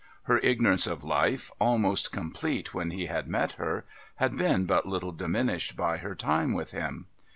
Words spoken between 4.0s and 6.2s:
had been but little diminished by her